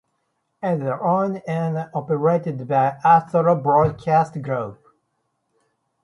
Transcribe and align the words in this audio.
It 0.63 0.81
is 0.81 0.93
owned 0.99 1.43
and 1.47 1.77
operated 1.93 2.67
by 2.67 2.97
Astor 3.05 3.53
Broadcast 3.53 4.41
Group. 4.41 4.83